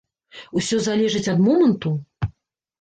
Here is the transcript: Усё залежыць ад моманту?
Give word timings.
Усё 0.59 0.79
залежыць 0.87 1.23
ад 1.37 1.45
моманту? 1.45 1.95